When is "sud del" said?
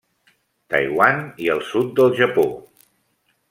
1.69-2.13